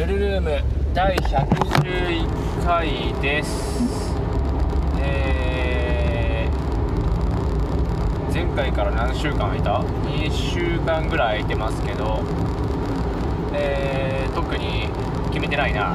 [0.00, 0.62] ルルルーム
[0.94, 4.14] 第111回です。
[4.98, 12.22] えー、前回から何週間空いた ?2 週間ぐらい空いてますけど
[13.52, 14.88] えー、特に
[15.28, 15.94] 決めてないな。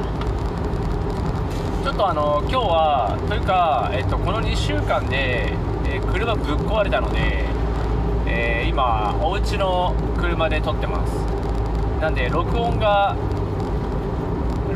[1.82, 5.52] ちょっとあの今日はというか、えっと、この2週間で、
[5.84, 7.44] えー、車ぶっ壊れたので、
[8.28, 11.10] えー、今お家の車で撮ってます。
[12.00, 13.16] なんで録音が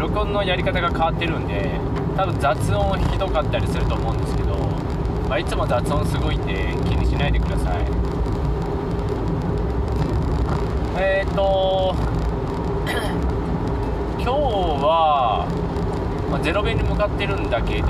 [0.00, 1.78] 録音のやり方が変わってるんで
[2.16, 4.56] 多分雑音ひどかったりすると思うんですけど、
[5.28, 6.54] まあ、いつも雑音すごいんで
[6.88, 7.84] 気にしないでください。
[11.02, 11.94] えっ、ー、と
[14.18, 14.32] 今日
[14.82, 15.46] は、
[16.30, 17.88] まあ、ゼロ弁に向かってるんだけど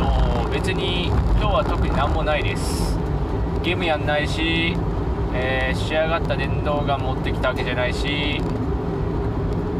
[0.52, 2.98] 別に今日は特に何もないです。
[3.62, 4.74] ゲームやんないし、
[5.32, 8.40] えー、仕上がった電動ガン持ってきたわけじゃないし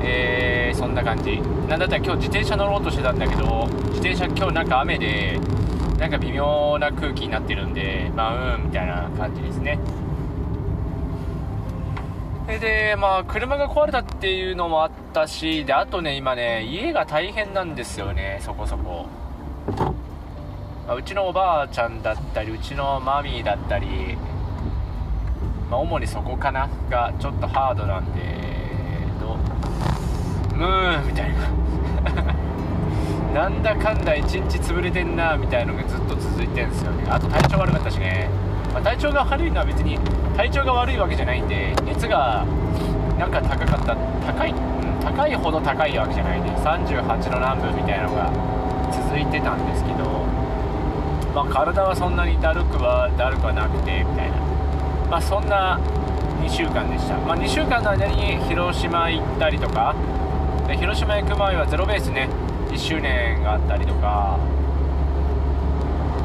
[0.03, 1.41] えー、そんな感じ。
[1.69, 5.39] なんだったら今日自転車乗ろうとしてたんだけど自転車今日なんか雨で
[5.99, 9.79] なんか微妙な空気になってるんでまあうんみたいな感じですね。
[12.61, 18.39] でまあ車が壊れたっていうのもあったしであとね今ね家が大変なんですよね。
[18.41, 19.07] そこそこ、
[20.87, 24.17] まあ、うちのおばあちゃんだったりうちのマミーだったり
[25.71, 28.50] まあ、主にそこかながちょっとハードなんで。
[30.61, 31.41] ムーみたいな。
[33.43, 37.05] なんだかんだ1日潰れてんなみたいのがずっと続いてるんですよね。
[37.09, 38.29] あと体調悪かったしね、
[38.75, 39.99] まあ、体調が悪いのは別に
[40.37, 42.45] 体調が悪いわけじゃないんで熱が
[43.19, 44.57] なんか高かった高い、うん、
[45.03, 48.31] 高いほど高いわけじゃないんで38の南部みたいなのが
[48.93, 50.05] 続いてたんですけど
[51.35, 54.37] まあ体はそんなにだるくはだるくはなくてみたいな。
[55.11, 55.79] まあそんな
[56.41, 59.95] 2週間でした、まあ、2週間の間に広島行ったりとか
[60.71, 62.29] で広島行く前はゼロベースね
[62.69, 64.39] 1周年があったりとか、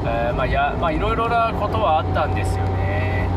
[0.05, 3.27] えー、まあやまあいろいろなことはあったんですよね。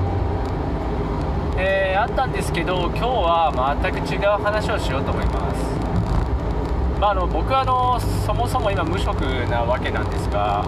[1.56, 5.64] え、あったんですけど今日は全く違う話をしようと思います。
[7.00, 10.62] まあ、あの僕はあのそもそも今無職なわけなんですが、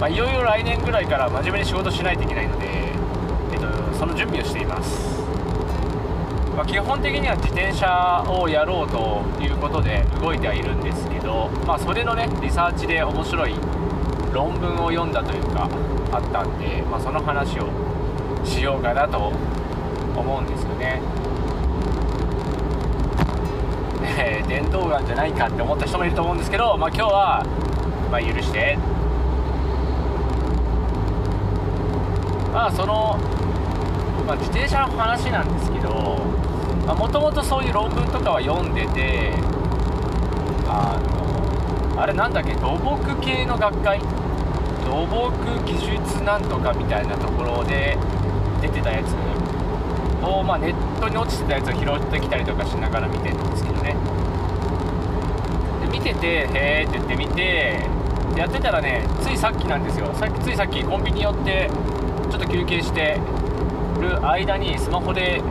[0.00, 2.94] まあ、いよいよ来年ぐらいから真面目に仕事しないといけないので、
[3.52, 3.68] えっと、
[3.98, 5.19] その準備をしています。
[6.60, 13.54] まあ、基本的には自転車をやろうということで動いてはいるんですけど、まあ、それのねリサーチで面白い
[14.30, 15.70] 論文を読んだというか
[16.12, 17.70] あったんで、まあ、その話を
[18.44, 19.32] しようかなと
[20.14, 21.00] 思うんですよね。
[24.02, 27.42] ね電動ガンじゃないかって思った人もいると思うんですけど、まあ、今日は、
[28.12, 28.76] まあ、許して
[32.52, 33.16] まあその、
[34.26, 36.49] まあ、自転車の話なんですけど
[36.94, 39.32] もともとそういう論文とかは読んでて
[40.66, 40.98] あ
[41.94, 44.00] のあれなんだっけ土木系の学会？
[44.84, 45.30] 土木
[45.66, 47.96] 技術なんとかみたいなところで
[48.60, 49.14] 出てたやつ
[50.24, 53.94] を、まあ、ネットに落ちてたやつを拾ってきたりとかしながら見てるんですけどね。
[55.82, 56.50] で見ててへ
[56.82, 57.86] えって言って見て
[58.36, 60.12] やってたらねついさっきなんですよ。
[60.14, 61.70] さっきついさっきコンビニ寄って
[62.30, 63.20] ちょっと休憩して
[64.00, 65.42] る間にスマホで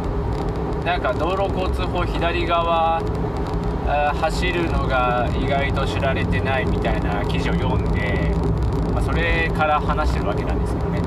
[0.86, 3.02] なんか道路交通法左側
[4.22, 8.32] 走るのが意外と知られてないみたいな記事を読んで、
[8.94, 11.00] まあ、それから話してるわけなんですけどね。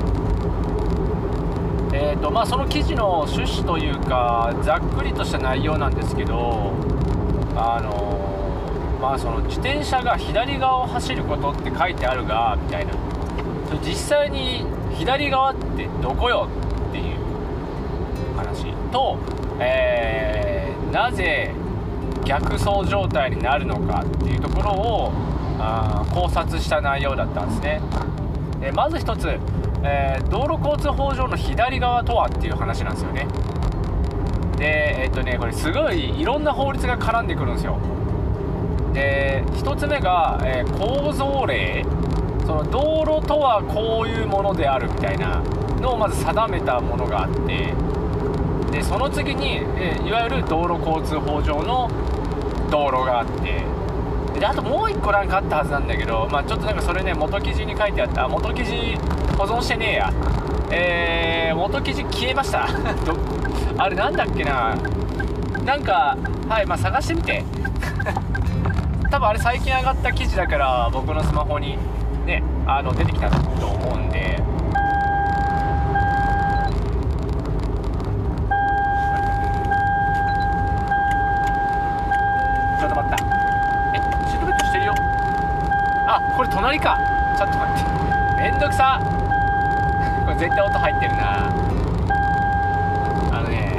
[1.95, 6.73] えーとまあ、その記事の趣旨というかざっくりとした内容なんですけど
[7.55, 12.93] あのまあその自転車が左側を走ることって書いてあるがみたいな
[13.85, 16.49] 実際に左側ってどこよ
[16.89, 17.17] っていう
[18.35, 19.17] 話と
[19.59, 21.51] えー、なぜ
[22.25, 25.11] 逆走状態になるのかっていうところを
[25.59, 27.81] あ考察した内容だったんですね、
[28.61, 29.39] えまず1つ、
[29.83, 33.27] えー、道路交通法上の左側とはっていう話なんですよね。
[34.57, 37.77] でえっとねこれすごいいろんな法律が絡んでくるんですよ。
[38.93, 41.85] で1つ目が、えー、構造例。
[42.45, 45.41] その道路とはこういうものであるみたいな
[45.79, 47.73] のをまず定めたものがあって
[48.73, 51.87] でその次に、えいわゆる道路交通法上の
[52.71, 53.63] 道路があって
[54.39, 58.27] であともう1個なんかあったはずなんだけど、まあ、ちょっとなんかそれね元記事に書いてあった。
[58.27, 58.73] 元記事
[59.37, 60.13] 保存してねえや。
[60.71, 62.67] えー、元記事消えました。
[63.77, 64.75] あれなんだっけな。
[65.63, 66.17] なんか
[66.49, 67.43] はいまあ探してみて。
[69.09, 71.77] 多分あれ最近上がった記事だから僕のスマホに
[72.25, 74.41] ねあの出てきたと思うんで
[82.79, 83.23] ちょっと待った
[86.73, 86.97] 隣か。
[87.37, 88.41] ちょっと待って。
[88.41, 88.99] めんどくさ。
[90.25, 91.49] これ絶対音入ってるな。
[93.31, 93.77] あのね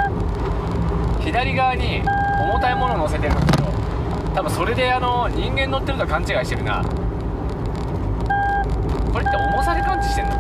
[1.21, 2.03] 左側に
[2.41, 3.69] 重たいもの乗せてるんですよ
[4.35, 6.83] 多分それであの人間乗ってると勘違いしてるな。
[9.13, 10.33] これって重さで感知してんの？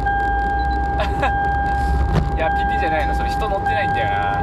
[2.36, 3.14] いやピピじゃないの。
[3.14, 4.38] それ人乗ってないんだよな。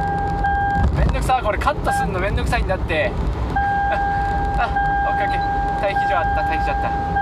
[0.98, 1.40] めんどくさ。
[1.42, 3.10] これカットすんのめんどくさいんだって。
[4.58, 4.68] あ
[5.08, 5.42] オッケーオッケー。
[5.82, 7.21] 待機所あった待機所あった。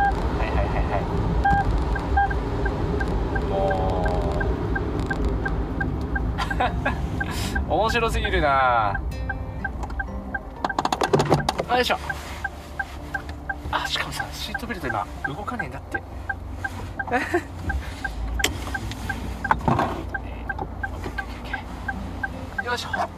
[7.68, 9.00] 面白すぎるな。
[11.68, 11.98] よいしょ。
[13.72, 15.96] あしかもさシートベルト今動かねえんだって。
[22.64, 23.09] よいしょ。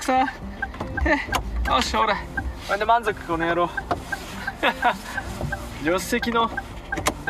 [0.00, 0.20] くさ。
[1.68, 3.68] よしほらこれで満足この野郎。
[5.80, 6.48] 助手席のよ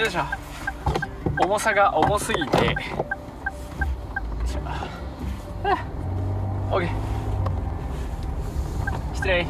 [0.06, 0.22] いしょ。
[1.42, 2.64] 重さが重すぎて。
[2.66, 2.74] よい
[4.48, 4.60] しょ。
[6.70, 6.90] オッケー。
[9.14, 9.46] 失礼。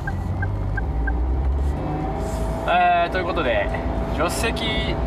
[2.66, 3.68] えー、ということで
[4.14, 4.62] 助手席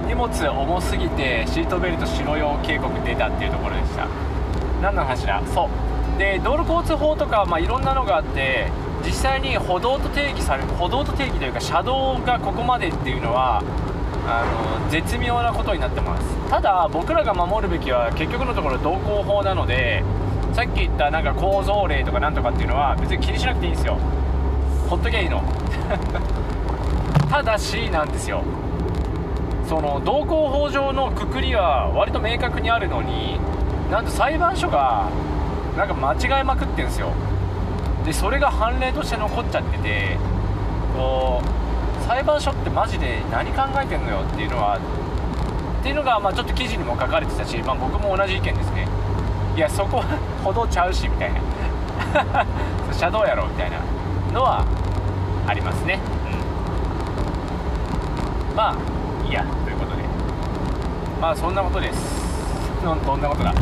[0.08, 4.08] 荷物重すぎてシートベルトしろよ警告出たっていうところでした。
[4.82, 5.42] 何の話だ？
[5.54, 5.93] そう。
[6.18, 8.68] で道路交通法とか、まあ、いろんなのがあって
[9.06, 13.62] 実際に歩道と定義される歩道と定義というか車道がここまでっていうのは
[14.26, 16.50] あの絶妙なことになってます。
[16.50, 20.04] ただ僕らが守るべきは結局のところ道交法なので
[20.54, 23.98] さっき言ったなんか構造例とかなんとかっていうのは別に気にしなくていいんですよ。
[24.88, 25.42] ほっときゃいいの。
[27.30, 28.44] ただしなんですよ。
[29.68, 33.40] その道交法上のくくりは割と明確にあるのに
[33.90, 35.10] なんと裁判所が
[35.78, 37.12] なんか間違えまくってんですよ。
[38.06, 40.18] でそれが判例として残っちゃってて
[40.96, 48.88] こう裁判所ってマジで何考えてんのよっていうのはっていうのがまあちょっと記事にも書かれてたし、まあ、僕も同じ意見ですね。
[49.56, 50.04] いやそこは
[50.44, 51.42] 歩道ちゃうしみたいな。
[52.92, 53.78] 車道やろみたいな。
[54.34, 54.66] のは
[55.48, 56.00] ありますね。
[58.50, 58.56] うん。
[58.56, 58.76] まあ
[59.26, 59.46] いいや。
[59.64, 60.04] ということで。
[61.22, 62.24] まあそんなことです。
[62.84, 63.54] どんなことだ。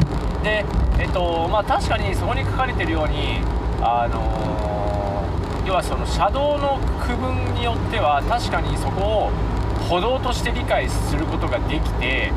[0.43, 0.65] で
[1.01, 3.41] えっとまあ確かにそこに書かれてるように
[3.81, 9.31] あのー、要はその車道の区分によっては確かにそこを
[9.89, 12.31] 歩道として理解することができて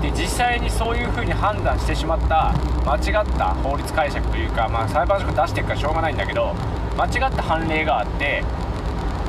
[0.00, 2.54] で実際にそういうふうに判断してしまった
[2.88, 6.54] 間違った法律解釈というか、まあ、裁判所が出してるからしょうがないんだけど
[6.96, 8.42] 間違った判例があって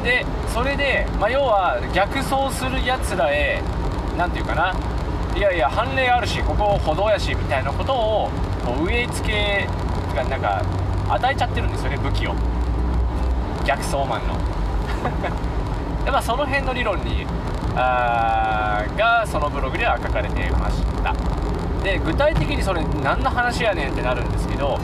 [0.03, 3.61] でそれで、まあ、要は逆走するやつらへ
[4.17, 4.73] 何て言うかな
[5.35, 8.31] いやいや判例あるしここ歩道やしみたいなことを
[8.83, 9.67] 植え付け
[10.15, 10.63] がなんか
[11.09, 12.35] 与えちゃってるんですよね武器を。
[13.65, 14.35] 逆走マンの。
[16.05, 17.25] でまあその辺の理論に
[17.75, 21.13] あがそのブログでは書かれてました。
[21.83, 24.79] で具体的にそれ何の話やねんってなるんですけど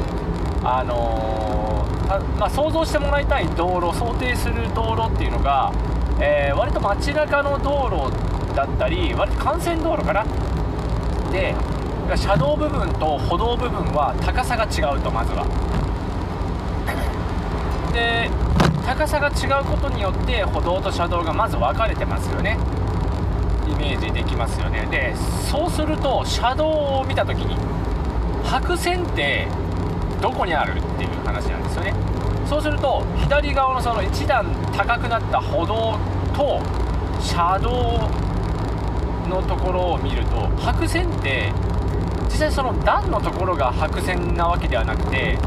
[0.63, 5.71] あのー、まあ、想像してもらいたい道路想定する道路っていうのが、
[6.19, 10.25] えー、割と街中の道路だったり割と幹線道路かな。
[11.31, 11.55] で
[12.15, 15.45] 車道部分と歩道部分は高さが違うとまずは。
[17.91, 18.29] で
[18.85, 22.57] 高さが違うことによって歩道と車道がまず分かれてますよね。
[23.67, 24.85] イメージできますよね。
[24.91, 25.15] で
[25.49, 27.57] そうすると車道を見た時に
[28.43, 29.47] 白線って
[30.21, 31.93] どこにあるっていう話なんですよね。
[32.47, 34.45] そうすると左側のその1段
[34.75, 35.97] 高くなった歩道
[36.35, 36.61] と
[37.19, 38.09] 車道
[39.29, 41.51] のところを見ると白線って
[42.25, 45.37] 実際その段のところが白線なわけではなくて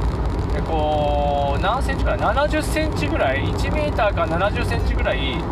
[0.67, 5.43] こう何センチぐら70センチぐらい 1m か70センチぐらい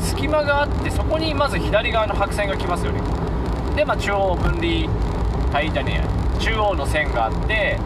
[0.00, 3.00] 隙間があってそこにまず左側の白線が来ますよね。
[3.74, 4.88] で、まあ、中央分離
[5.56, 6.02] 帯じゃね
[6.38, 7.78] 中央の線があって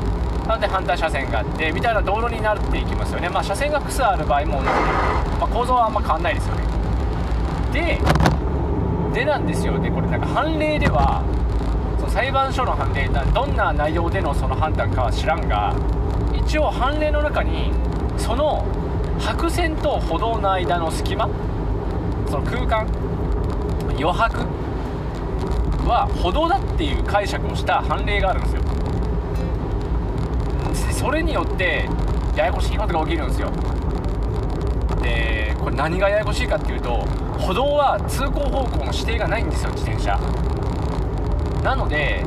[0.46, 3.28] なんで反対車線があってみたいな道路になっていきますよね。
[3.28, 4.70] まあ車線が複数ある場合も同じで、
[5.38, 6.62] まあ、構造はあんま変わんないですよね。
[7.72, 8.00] で
[9.12, 11.22] でなんですよでこれなんか判例では
[12.10, 15.74] 裁判所の判例どんな内容でのその判断かは知らんが
[16.34, 17.70] 一応判例の中に
[18.18, 18.66] その
[19.18, 21.28] 白線と歩道の間の隙間
[22.28, 22.86] その空間
[23.96, 24.40] 余白
[25.86, 28.62] は歩道だっていう解釈をした判例があるんですよ。
[30.92, 31.88] それによって
[32.36, 33.50] ややこしいことが起きるんですよ。
[35.00, 37.04] でこれ何がややこしいかっていうと
[37.38, 40.18] 歩道は通行方向の指定がないんですよ自転車。
[41.62, 42.24] なので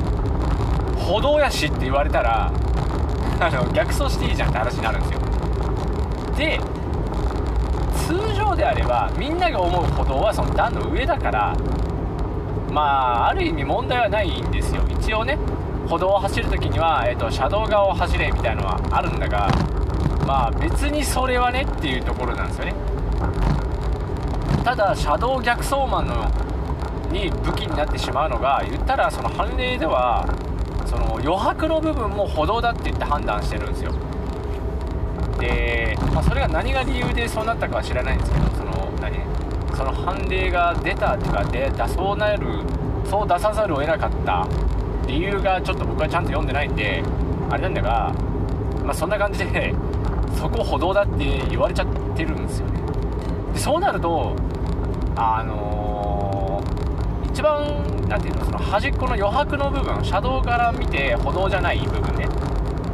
[0.98, 2.52] 歩道やしって言われたら
[3.40, 5.20] あの逆走していいじゃんって話になるんですよ。
[6.38, 6.60] で
[8.08, 11.56] 通常であればみんなが思う歩道はその段の上だから
[12.72, 12.82] ま
[13.26, 14.84] あある意味問題はないんですよ。
[14.90, 15.38] 一応ね
[15.88, 19.50] 歩道を走るときには、えーと、車道側を走れみたいなのはあるんだが
[20.26, 22.74] まあ別にそれはねっていうところなんですよね。
[24.64, 26.32] ただ車道逆走マンの
[27.14, 30.28] に武器になってしまうのが言ったらその判例では
[30.86, 33.94] その余白の部分も歩道だって言って判断してるんですよ。
[35.40, 39.20] で、まあ、それが何が理由でそうなったかは知らないんですけどその何？
[39.76, 42.46] その判例が出たっていうかでだそうなる
[43.10, 44.48] そう出さざるを得なかった
[45.08, 47.04] 理由がちょっと僕はちゃんと読んでないんで
[47.50, 48.14] あれなんだが、
[48.84, 49.74] まあ、そんな感じで
[50.38, 52.80] そこ歩道だって言われちゃってるんですよね。
[53.54, 54.36] でそうなると
[55.16, 55.73] あのー、
[57.34, 57.66] 一番
[58.08, 62.28] 何ていうのその端っこの余白の部分車道から見て歩道じゃない部分ね。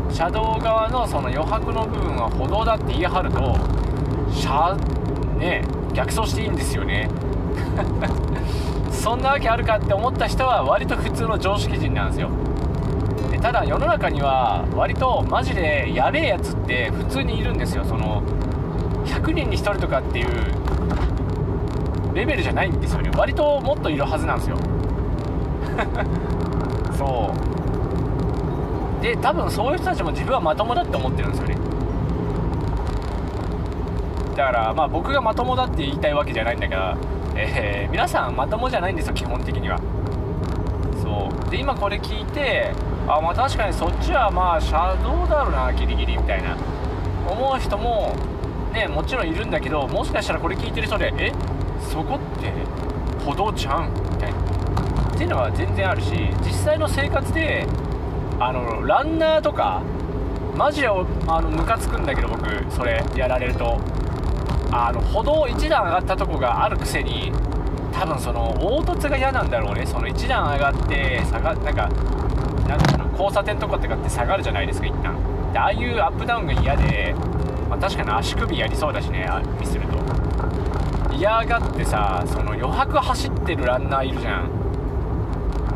[0.10, 3.58] 車道側のその余白の部分は歩道だって言い張ると
[4.32, 4.78] 車
[5.38, 5.62] ね
[5.94, 7.10] 逆走していいんですよね。
[8.92, 12.30] そんなわけあるかって思った人は割と普通の常識人なんですよ。
[13.30, 17.84] でただ世の中には割とマジでやべえやつって普通にいるんですよ。
[17.84, 18.24] その
[19.04, 20.28] 100人に1人とかっていう
[22.20, 23.10] レベルじゃないんですよね。
[23.16, 24.58] 割ともっといるはずなんですよ。
[26.98, 27.32] そ
[29.00, 29.02] う。
[29.02, 31.58] で多分そういう人たちも自分はまともだって思ってるんですよね。
[34.36, 36.82] だからまあ僕がまともだって言いたいわけじゃないんだけど、
[37.36, 39.80] えー、皆さんまともじゃないんですよ基本的には。
[41.02, 41.50] そう。
[41.50, 42.74] で今これ聞いて
[43.08, 46.58] あまあ確かにそっちはまあ車道だろうなギリギリみたいな。
[47.30, 48.14] 思う人も
[48.74, 51.32] ねもちろんいるんだけどもしかしたらこれ聞いてる人でえ？
[51.80, 52.52] そこって
[53.26, 54.40] 歩道ちゃんみたいな。
[54.40, 56.14] っていうのは全然あるし
[56.46, 57.68] 実際の生活で
[58.40, 59.84] あのランナーとか
[60.56, 63.80] マジであのムカつくんだけど僕それやられると
[64.72, 67.34] あの歩道1段上がったとこがあるくせに
[67.92, 71.90] 多分その凹凸が嫌なんだろうねその1段上がって下がなんか
[72.68, 75.18] なんていうの交差点とかってかって下がるじゃないですか一旦。
[75.52, 77.14] でああいうアップダウンが嫌で、
[77.70, 79.28] まあ、確かに足首やりそうだしね
[79.60, 80.09] ミスると。
[81.20, 84.50] 嫌がってさその余白走ってるランナーいるじゃん。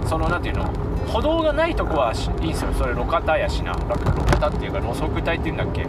[0.07, 0.63] その何ていうの？
[1.07, 2.71] 歩道がないとこはいいんすよ。
[2.73, 3.73] それ路肩やしな。
[3.73, 3.99] 路
[4.31, 5.85] 肩っていうか路側帯っていうんだっけ？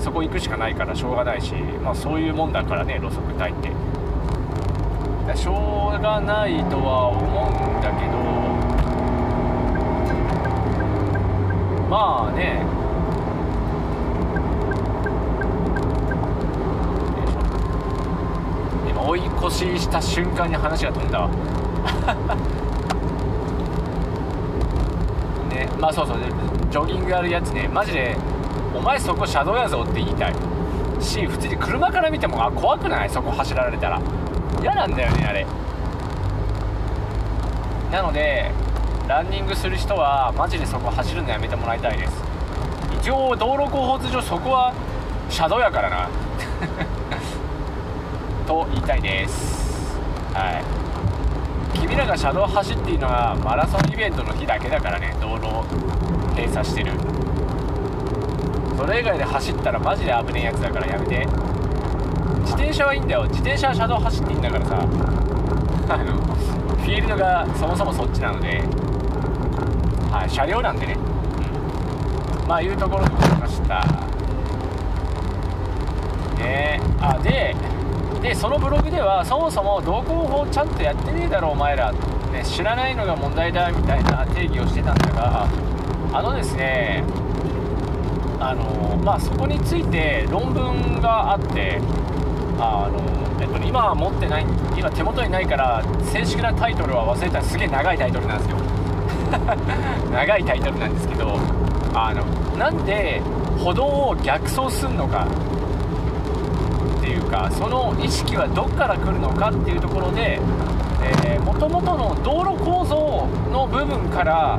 [0.00, 3.70] そこ行くしかないからしょうがないしまあそういうもんだからね路側帯って。
[5.26, 7.22] だしょうがないとは思う
[7.78, 8.16] んだけど。
[11.90, 12.64] まあね。
[19.06, 21.20] 追い越しした瞬間に話が飛んだ。
[21.20, 21.28] わ
[25.50, 26.16] ねまあそうそう
[26.70, 27.68] ジョギングやるやつね。
[27.72, 28.16] マジで
[28.74, 30.34] お前そこ車道やぞって言いたい。
[31.00, 33.10] し普通に車から見てもあ怖くない？
[33.10, 34.00] そこ走られたら。
[34.62, 35.46] 嫌なんだよねあれ。
[37.92, 38.50] なので
[39.06, 42.24] ランニングする人はマジでそこ走るのやめてもらいたいです。
[43.00, 44.72] 一応道路交通上そこは
[45.28, 46.08] 車道やからな。
[48.46, 49.98] と言いたいです。
[50.32, 50.60] は
[51.74, 51.78] い。
[51.78, 55.16] 君らが車道走っているのはマラソンイベントの日だけだからね。
[55.20, 55.62] 道路を
[56.36, 56.92] 閉鎖してる。
[58.76, 61.26] それ以外で走ったらマジで危ねえやつだからやめて。
[62.42, 63.22] 自転車はいいんだよ。
[63.24, 64.76] 自転車は車道走っていいんだからさ。
[65.88, 66.04] あの
[66.76, 68.62] フィールドがそもそもそっちなので。
[70.10, 70.30] はい。
[70.30, 70.96] 車両なんでね、
[72.42, 73.84] うん、まあいうところでございました。
[76.36, 76.80] ね。
[77.00, 77.56] あで
[78.24, 85.46] でそのブログではそもそも道交法ちゃんとやってねえだろお前ら、ね、知らないのが問題だみたいな定義をしてたんだが
[86.10, 87.04] あのですね
[88.40, 91.78] あのまあそこについて論文があって
[92.58, 92.98] あの、
[93.42, 97.42] えっと、今は持ってない今手元にないから正式なタイトルは忘れた。
[97.42, 98.56] すげえ長いタイトルなんですよ。
[100.10, 101.36] 長いタイトルなんですけど
[101.92, 102.24] あの
[102.56, 103.20] なんで
[103.58, 105.26] 歩道を逆走すんのか。
[107.04, 110.40] っていうかその意識はどっから来るのかっていうところで
[111.44, 114.58] もともとの道路構造の部分から、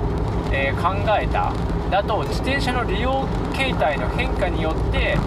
[0.53, 1.51] えー、考えた。
[1.89, 5.17] だと自転車の利用形態の変化によって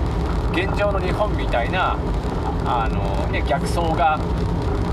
[0.52, 1.96] 現状の日本みたいな
[2.64, 4.18] あの、ね、逆走が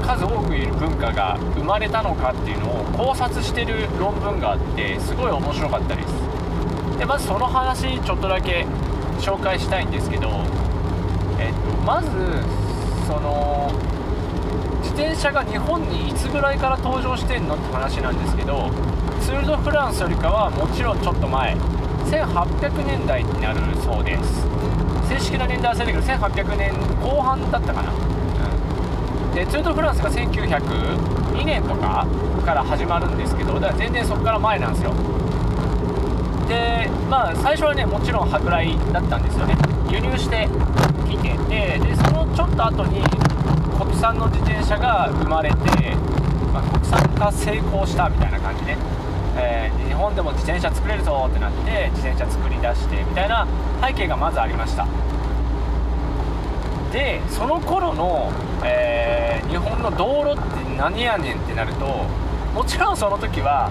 [0.01, 6.97] 数多くいる文化が生まれたのかっていうのを考察してる論文があってすごい面白かったです。
[6.97, 8.65] でまずその話ちょっとだけ
[9.19, 10.29] 紹介したいんですけど、
[11.85, 12.09] まず
[13.05, 13.71] その
[14.81, 18.71] 自転車が日本にいつぐらいから登場してんのって話なんですけど
[19.21, 21.55] ツール・ド・フランスよりかはもちろんちょっと前。
[22.05, 24.45] 1800年代になるそうです。
[25.09, 32.07] 正式な年代は忘れたけど1800年後半だったかな、うん、でツール・ド・フランスが1902年とか
[32.45, 34.93] から始まるんですけどだから全然そこから前なんですよ。
[36.47, 39.55] でまあ最初はねもちろん舶来だったんですよね。
[39.89, 40.47] 輸入して
[41.09, 43.01] きててでそのちょっと後に
[43.77, 45.55] 国産の自転車が生まれて、
[46.53, 48.77] まあ、国産化成功したみたいな感じね、
[49.37, 53.47] えー、日本でも自転車作れるぞってなって自転車作り出してみたいな
[53.81, 54.87] 背景がまずありました。
[56.91, 58.31] でその頃の、
[58.63, 61.85] えー、日本の道路って何やねんってなると
[62.53, 63.69] もちろんその時は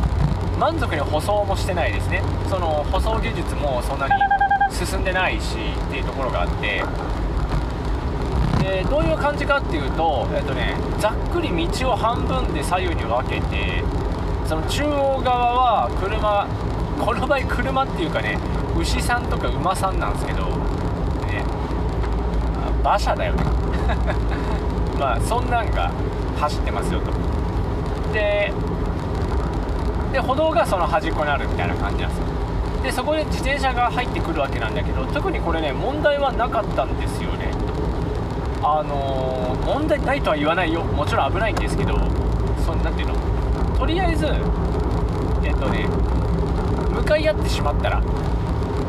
[0.59, 2.23] 満足に舗装もしてないですね。
[2.49, 4.13] その舗装技術もそんなに
[4.71, 5.57] 進んでないし
[5.87, 6.83] っていうところがあって。
[8.65, 13.85] でどういう感じかっていうと,、えっとね、ざっくり道を半分で左右に分けて
[14.47, 16.49] その中央側は車
[16.99, 18.39] この場合車っていうかね
[18.79, 21.45] 牛さんとか馬さんなんですけど、ね、
[22.81, 23.45] 馬車だよね。
[24.99, 25.91] まあそんなんが
[26.41, 27.13] 走ってますよと。
[28.13, 28.53] で
[30.15, 32.19] で歩道がその端っこにあるみたいな感じなんです。
[32.21, 32.25] よ
[32.85, 37.51] でそこで自転車が入ってくるわけなんだけど特にこれね問題はなかったんですよね。
[38.63, 40.85] あのー、問題ないとは言わないよ。
[40.85, 41.99] もちろん危ないんですけど
[42.65, 43.15] そんなんていうの？
[43.77, 44.27] とりあえず
[45.43, 45.89] えっとね
[46.95, 48.01] 向かい合ってしまったら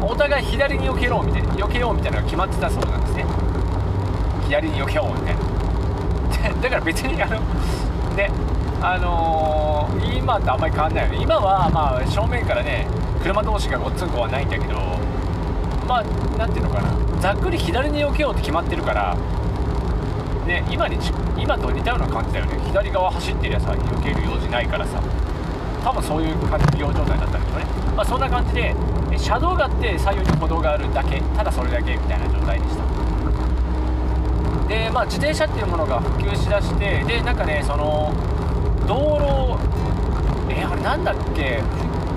[0.01, 3.25] お互い左に避けろみたいな避けようみたいなのが決まってたそうなんですね。
[4.43, 6.61] 左に避けようみたいな。
[6.61, 7.39] だから別にあの
[8.15, 8.29] ね
[8.87, 11.17] あのー、今とあんまり変わんないよね。
[11.19, 12.85] 今はまあ正面からね
[13.23, 14.75] 車同士がごっつんこはないんだけど
[15.87, 16.03] まあ
[16.37, 16.93] 何ていうのかな。
[17.19, 19.17] ざっくり左に避けようって決まってるから
[20.45, 20.99] ね今に
[21.35, 22.59] 今と似たような感じだよね。
[22.67, 25.01] 左側走ってりゃさ避ける用事ないからさ。
[25.83, 27.65] 多分そういう感じの状態だったんでしょうね。
[27.97, 28.75] まあそんな感じで
[29.17, 31.21] 車道があって左右に歩道があるだけ。
[31.35, 32.83] ただそれだけみたいな状態でした。
[34.69, 38.13] でまあ自転車っていうものが普及しだしてでなんかねその
[38.87, 39.57] 道路
[40.49, 41.61] え、あれなんだっけ？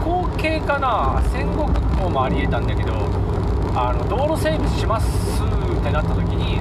[0.01, 1.23] 復興系かな？
[1.33, 2.93] 戦後復興もありえたんだけど
[3.75, 6.61] あの道路整備しますってなった時に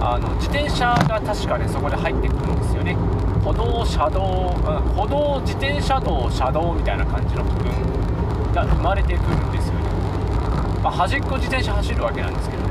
[0.00, 2.96] あの自転車が確かねそこで入ってくるんですよね。
[3.44, 4.64] 歩道車道、うん、
[4.96, 7.72] 歩道自転車道車道みたいな感じの部分
[8.54, 9.80] が生まれてくるんですよね、
[10.82, 12.63] まあ、端っこ自転車走るわけなんですけど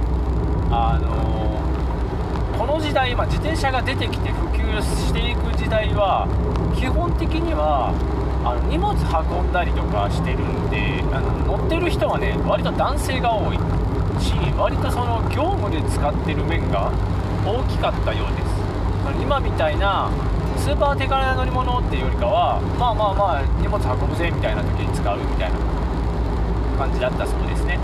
[0.71, 6.27] あのー、この時代、ま、自転車が出てきて普及していく時代は
[6.75, 7.93] 基本的には
[8.45, 13.59] あの荷物運んだりとかしてるんであの乗ってる人はね割と男性が多い。
[14.19, 16.91] し割とその業務で使ってる面が
[17.45, 18.53] 大きかったようです。
[19.21, 20.09] 今みたいな
[20.57, 25.82] スーパー手軽な乗り物っていうよりかはまあまあまあ荷物運ぶぜみたいな時に使うみたいな。
[26.73, 27.79] 感じだったそうですね。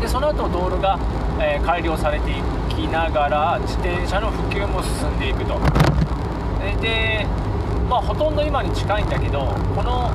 [0.00, 0.98] でその後道路が、
[1.40, 2.34] え、改良されてい
[2.68, 5.58] きながら自転車の普及も進んでいくと。
[6.80, 7.26] で
[7.88, 10.10] まあほとんど今に近いんだけどこの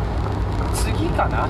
[0.74, 1.48] 次かな？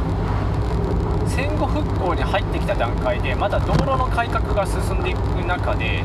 [1.28, 6.04] 戦後復興に入ってきた段階でまだ道路の改革が進んでいく中で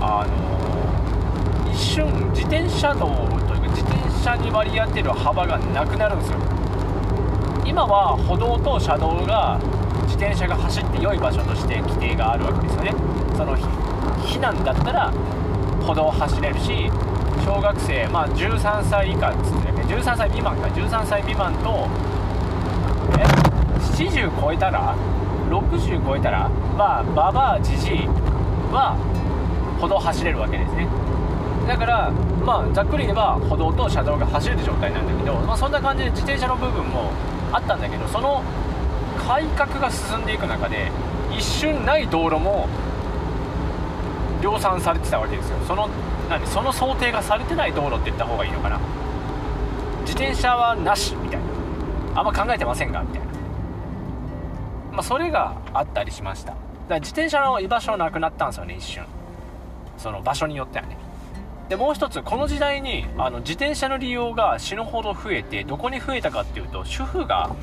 [0.00, 3.06] あの一瞬自転車道
[3.46, 6.38] というか自転車に割り当てる幅がなくなるんですよ。
[7.74, 9.58] 今は歩道と車道が
[10.06, 12.94] 自転車が走って良い場所として規定があるわけですよね。
[13.34, 13.58] その
[14.22, 15.10] 避難だったら
[15.82, 16.88] 歩道を走れるし
[17.44, 20.68] 小学生、まあ、13歳以下っつってね13歳未満か。
[20.68, 21.90] 13歳未満と
[23.18, 23.26] え
[23.82, 24.94] 70超えたら
[25.50, 28.06] 60超えたらまあババアじじい
[28.70, 28.94] は
[29.80, 30.86] 歩道走れるわけですね。
[31.66, 32.12] だから
[32.46, 37.10] まあざっくり言えば歩道と車道が走れる状態なんだけど、まあ、そんな感じで自転車の部分も
[37.54, 38.42] あったんだけどその
[39.26, 40.90] 改革が進んでいく中で
[41.30, 42.68] 一瞬ない道路も
[44.42, 45.56] 量産されてたわけですよ。
[45.66, 45.88] その
[46.28, 48.78] 何その想定がされてない道路って言った方がいいのかな。
[50.00, 51.46] 自転車はなしみたいな。
[52.20, 53.26] あんま考えてませんがみたいな。
[54.92, 56.50] まあそれがあったりしました。
[56.50, 59.04] だから自転車の居場所なくなったんですよね一瞬。
[59.96, 60.98] その場所によってはね。
[61.68, 67.54] でもう一つこの時代にあの自転車の利用が死ぬほど増えてどこに増えたかっていうと主婦が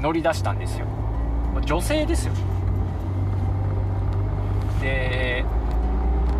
[0.00, 0.86] 乗り出したんですよ。
[1.64, 2.32] 女性ですよ。
[4.80, 5.44] で、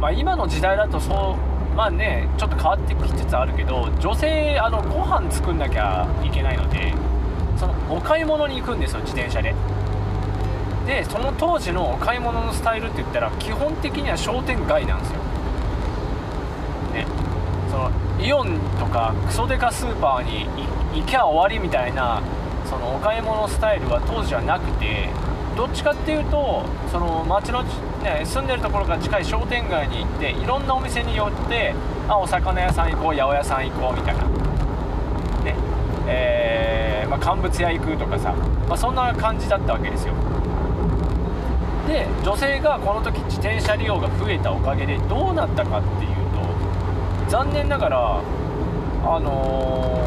[0.00, 1.37] まあ、今の時代だとそ
[1.72, 6.92] うまあねちょっと変わってきつつあるけど女性あのご飯作んなきゃいけないので
[7.57, 9.55] そのお買い物に行くんですよ自転車で。
[10.87, 15.20] でその当時のお買い物のスタイルって言ったら基本的には商店街なんですよ。
[18.20, 20.46] イオンとかクソデカスーパーに
[21.00, 22.22] 行きゃ終わりみたいな
[22.64, 25.09] そのお買い物スタイルは当時はなくて
[25.57, 27.62] どっちかっていうとその町の、
[28.03, 31.74] ね、住んでるところから近い商店街に行っていろんなお店に寄って
[32.09, 34.24] あお魚屋さん行こう八百屋さん行こうみたいな。
[35.44, 35.55] ね
[36.07, 38.33] えー、まあ、乾物屋行くとかさ、
[38.68, 40.14] まあ、そんな感じだったわけですよ。
[41.87, 46.23] で女性がこの時自転車利用が増えたおかげでどうなったかっていう
[47.35, 48.23] 残念ながら
[49.03, 50.05] あの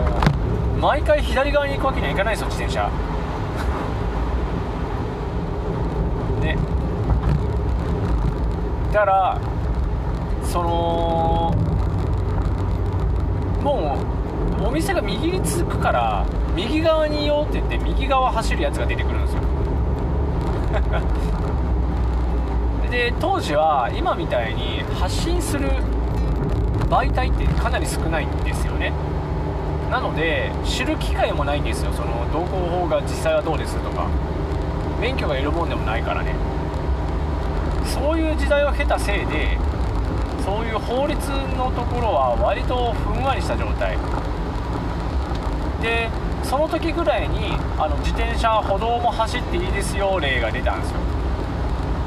[0.78, 2.88] ー、毎回左側に行くわけにはいかないですよ自転車。
[6.40, 6.58] ね。
[8.94, 9.38] だから
[10.42, 11.54] その
[13.62, 13.98] も
[14.62, 19.42] うお店が右に続くから右側にいようって言って右側走るやつが出てくるんですよ。
[22.90, 25.70] で当時は今みたいに発信する
[26.89, 28.91] 媒体ってかなり少ないんですよね。
[29.91, 31.91] なので知る機会もないんですよ。
[31.93, 34.08] その道交法が実際はどうですとか。
[35.00, 36.34] 免許がいるもんでもないからね。
[37.86, 39.58] そういう時代を経たせいで
[40.43, 41.15] そういう法律
[41.58, 43.97] のところは割とふんわりした状態。
[45.82, 46.10] で
[46.43, 50.97] その時ぐらいにあの自転車歩道も走っていいですよ例が出たんですよ。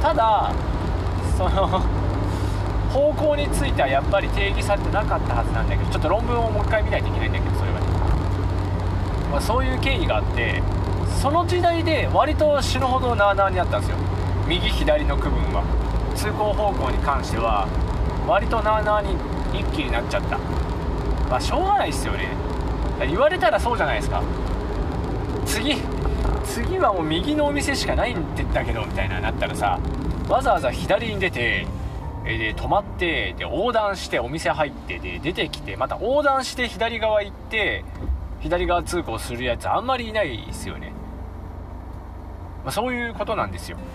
[0.03, 0.53] ただ
[1.37, 1.83] その
[2.91, 7.81] 方向についてはやっぱり定義されてなかったはずなんだけどちょっと論文をもう一回見ないといけないんだけどそれは。
[7.81, 7.87] ね、
[9.31, 10.63] まあ、そういう経緯があって
[11.23, 13.97] その時代で割と死ぬほどなあなあにあったんですよ。
[14.49, 15.63] 右左の区分は。
[16.17, 17.69] 通行方向に関しては
[18.27, 19.15] 割となあなあに
[19.55, 20.39] 一気になっちゃった。
[21.29, 22.29] まあしょうがないっすよね。
[23.07, 24.23] 言われたらそうじゃないですか。
[25.47, 25.77] 次
[26.45, 29.79] 次はもう右のお店しかないって言ったけどみたいななったらさ
[30.29, 31.67] わざわざ左に出て
[32.39, 37.85] で止まってで横断してお店入ってで出てきてまた横断して左側行って
[38.41, 40.93] 左側通行するやつあんまりいないですよね。
[42.65, 43.79] まあ、そういうことなんですよ。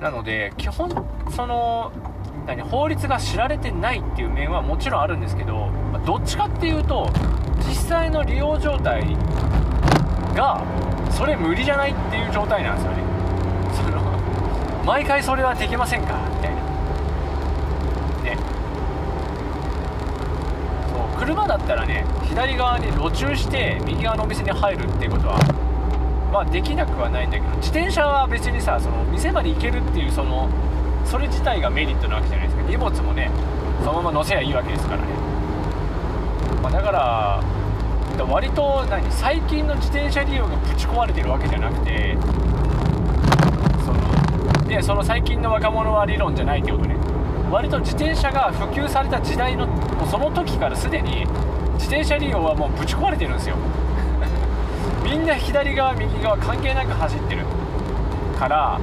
[0.00, 0.90] なので基本
[1.30, 1.92] その
[2.46, 7.08] 何法律が知られてないっていう面はもちろんあるんですけど、ま、どっちかっていうと
[7.58, 9.16] 実際の利用状態
[10.34, 10.60] が
[11.10, 13.11] それ無理じゃないっていう状態なんですよね。
[14.84, 16.62] 毎回それはできませんかみたいな
[18.22, 18.36] ね
[20.90, 25.38] そう車だったらね左側に路駐して右側のお店に入るっていうことは
[26.32, 30.48] まあできなくはないんだけど自転車は別にさその店まで行けるっていうその
[31.04, 32.62] それ自体がメリットなわけじゃないですか。
[32.68, 33.30] 荷物もね
[33.84, 35.04] そのまま乗せりゃいいわけですからね、
[36.62, 37.42] まあ、だから
[38.24, 42.16] 割と何最近の自転車利用がぶち壊れてるわけじゃなくて
[44.72, 46.96] でその最近の若者は理論じゃないってことね。
[47.50, 51.26] 割と自転車が普及された時代のもうその時からすでに
[51.74, 53.56] 自転車利用はもうぶち壊れてるんですよ。
[55.04, 57.44] みんな左側右側関係なく走ってる。
[58.38, 58.80] から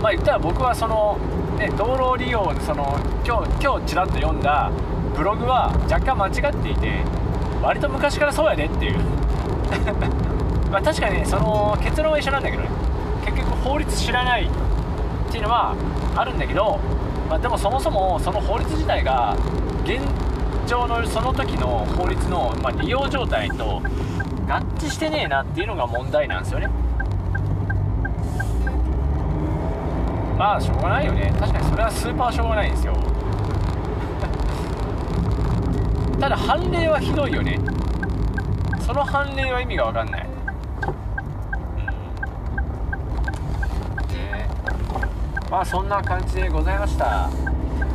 [0.00, 1.18] まあ言ったら僕はその、
[1.58, 4.70] ね、道路利用その今日今日ちらっと読んだ
[5.14, 6.90] ブログは若干間違っていて
[7.62, 8.98] 割と昔からそうやでっていう。
[10.72, 12.83] まあ確かにねその結論は一緒なんだけどね。
[13.24, 15.74] 結局法律知らないっていうのは
[16.16, 16.78] あるんだけど、
[17.28, 19.36] まあ、でもそもそもその法律自体が
[19.84, 20.00] 現
[20.66, 23.82] 状のその時の法律の、まあ、利用状態と
[24.46, 26.68] 合致してねえなっていうのが問題なんですよね。
[30.36, 31.32] まあしょうがないよね。
[31.38, 32.94] 確かにそれはスーパーしょうがないんですよ。
[36.20, 37.58] ただ判例はひどいよね。
[38.80, 40.23] その判例は意味が分かんない。
[45.54, 47.30] まあそんな感じでございました。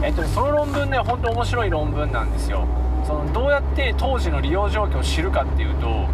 [0.01, 2.65] えっとその論文ね本当面白い論文なんですよ。
[3.05, 6.07] そのどうやって当時の利用状況を知るかっていうと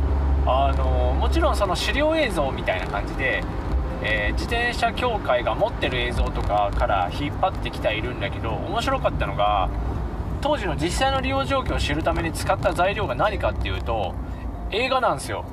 [0.47, 3.43] あのもちろんその資料映像みたいな感じで、
[4.01, 9.69] えー、自転車協会が持ってる映像とかから引っ張ってきているんだけど面白かったのが
[10.41, 14.15] 当時の実際の利用状況を知るために使った材料が何かっていうと
[14.71, 15.45] 映画なんですよ。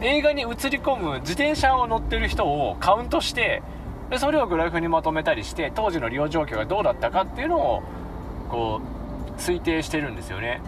[0.00, 3.62] 映画に映り込む自転車を乗ってる人をカウントして
[4.10, 7.82] でそれをグラフにまとめたりして当時の利用状況がどうだったかっていうのを
[8.48, 8.80] こ
[9.36, 10.60] う推定してるんですよね。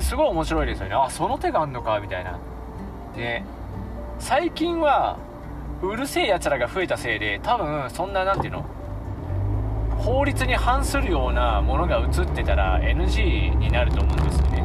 [0.00, 0.94] すごい面白いですよね。
[0.94, 2.38] あその手があんのかみたいな。
[3.16, 3.42] で
[4.18, 5.18] 最近は
[5.82, 8.64] うるせえやつらが増えたせいで多分そんな何ていうの
[9.98, 14.64] 法律に反するようなものが映ってたら NG になると思うんですよね。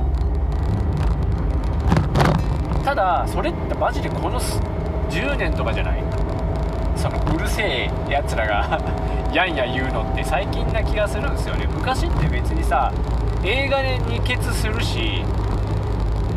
[2.86, 6.04] ただそれってマジでこの10年とかじゃない？
[6.96, 8.80] そのうるせえやつらが
[9.34, 11.68] やんや言うのって最近な気がするんですよね。
[11.74, 12.92] 昔って別にさ
[13.44, 15.24] 映画で二血するし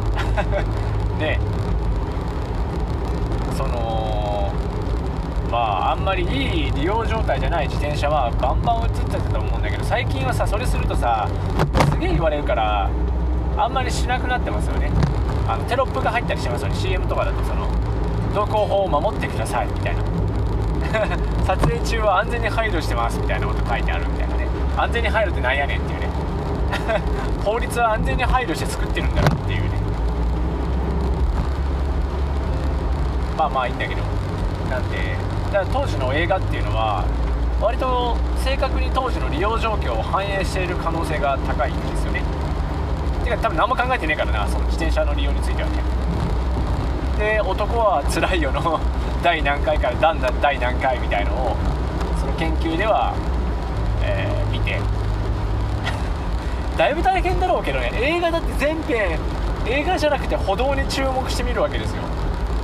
[1.20, 1.38] ね。
[3.56, 4.50] その
[5.50, 11.26] まああんまりいい利用状態じゃない自転車はバンバン映っちゃってたと思うんだけど最近はさそれするとさ
[11.90, 12.88] すげえ言われるから
[13.56, 14.90] あんまりしなくなってますよね。
[15.48, 16.74] あのテロップが入ったりしますよね。
[16.74, 17.66] CM とかだとその
[18.34, 20.02] 道交法を守ってくださいみたいな。
[21.44, 26.08] 撮影中は安全に配慮してますみたいなこと書いてあるみたいなね安全に配慮ってなんやねんっていうね。
[27.44, 29.68] 法律は安全に配慮して作ってるんだろうっていうね。
[33.38, 34.02] まあまあいいんだけど。
[34.68, 35.16] なんで
[35.50, 37.04] だから当時の映画っていうのは
[37.60, 42.17] 割と正確に当時の利用状況を反映している可能性が高いんですよね。
[43.28, 44.48] てか多分何も考えてねえからな。
[44.48, 45.82] その自転車の利用についてはね。
[47.18, 48.80] で男は辛いよの。
[49.22, 51.56] 第何回からだんだん第何回みたいのを
[52.20, 53.12] その研究では、
[54.02, 54.78] えー、見て。
[56.78, 57.90] だいぶ大変だろうけどね。
[57.94, 59.18] 映画だって全編
[59.66, 62.02] 映画じゃなくて歩道に注目してみるわけですよ。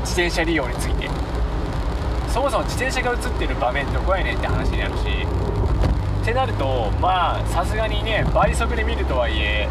[0.01, 1.11] 自転車利用について。
[2.29, 5.27] そもそも自転車が映ってる場面どこやねんって話になるし。
[6.23, 9.69] ってなるとまあさすがにね倍速で見るとはいえ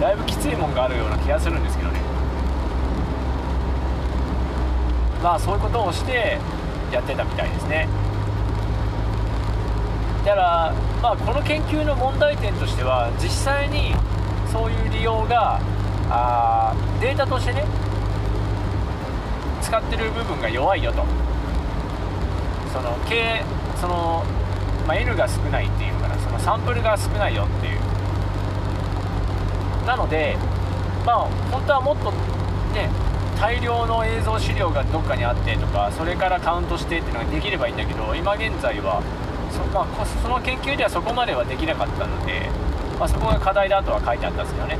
[0.00, 2.00] だいぶきついもんがあるような気がするんですけどね。
[5.22, 6.38] まあそういうことをして
[6.92, 7.88] やってたみたいですね。
[10.24, 13.94] だからまあこの研究の問題点としては実際に
[14.52, 15.60] そういう利用が
[16.10, 17.64] あデータとしてね
[19.60, 21.04] 使ってる部分が弱いよと。
[22.72, 23.42] その K
[23.80, 24.22] その、
[24.86, 27.87] まあ、N が少ないっていうのかなそのサンプルが少ないよっていう。
[29.88, 30.36] なので
[31.06, 31.18] まあ
[31.50, 32.12] 本当はもっと
[32.76, 32.90] ね
[33.40, 39.02] 大量の映像資料がどっかにあってとかそれからカウントしてっていうのができればいいんだけど今現在は
[39.50, 42.50] そ,、まあ、その研究ではそこまではできなかったので、
[42.98, 44.78] まあ、そこが課題だとは書いてあったんですけどね。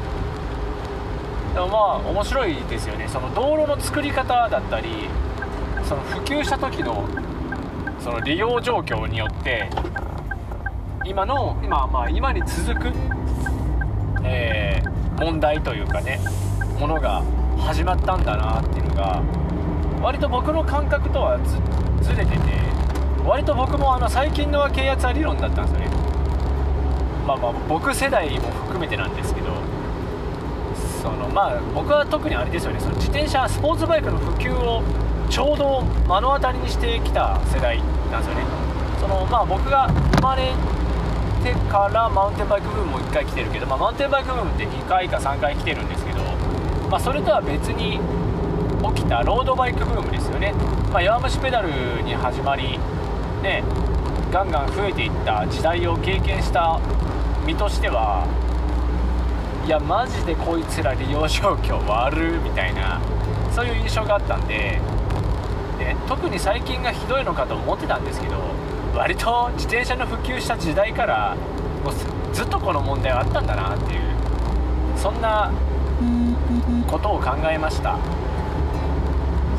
[1.55, 3.09] でもまあ面白いですよね。
[3.09, 5.09] その道路の作り方だったり
[5.85, 7.09] その普及した時の
[8.01, 9.71] その利用状況によって
[11.05, 12.93] 今の今,、まあ、今に続く、
[14.25, 16.21] えー、問題というかね
[16.79, 17.23] ものが
[17.59, 19.23] 始まったんだなっていうのが
[20.01, 21.39] 割と僕の感覚とは
[22.01, 22.39] ずれてて
[23.25, 25.89] 割と僕もあの最近のは軽圧は理論だったんですよね。
[27.27, 29.49] まあまあ僕世代も含めてなんですけど
[31.03, 32.81] そのまあ僕は特にあれですよね。
[32.81, 34.83] その自転車スポーツバイクの普及を
[35.29, 38.45] ちょうど目の当たりにしてきた世代なんですよね。
[39.01, 40.55] そのまあ僕が生まれ
[41.55, 46.19] てからマウンテンバイクブームも1回来てるけど、まあ、マウンテンバイクブームって2回か3回来てるんですけど
[46.91, 48.01] まあ、それとは別に
[48.95, 50.53] 起きたロードバイクブームですよね、
[50.91, 51.69] まあ、弱虫ペダル
[52.03, 52.79] に始まり、
[53.43, 53.63] ね、
[54.33, 56.81] ガンガン増えていった時代を経験した
[57.47, 58.27] 身としては
[59.67, 62.99] いやマジでこいつら利用状況悪みたいな
[63.53, 64.81] そういう印象があったんで
[65.79, 68.37] で特に最近がひどいのかと思ってたんですけど
[68.99, 71.37] 割と自転車の普及した時代から
[71.85, 74.01] もうずっとこの問題はあったんだなっていう
[74.97, 75.53] そんな
[76.91, 77.97] ことを考えました。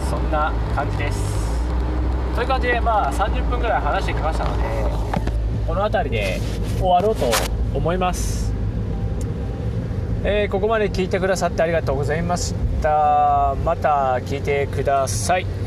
[0.10, 1.58] そんな感じです。
[2.36, 4.64] という感じでまあ30分ぐらい話してきましたので
[5.66, 6.42] この辺りで
[6.78, 7.32] 終わろうと
[7.74, 8.52] 思います。
[10.26, 13.56] えー、ここまで聞いてくださってありがとうございました。
[13.64, 15.59] また聞いてください。